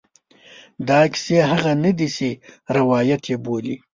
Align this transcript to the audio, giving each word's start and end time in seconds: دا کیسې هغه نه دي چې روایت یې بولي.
دا 0.87 0.99
کیسې 1.13 1.37
هغه 1.51 1.71
نه 1.83 1.91
دي 1.97 2.07
چې 2.17 2.27
روایت 2.77 3.21
یې 3.31 3.37
بولي. 3.45 3.75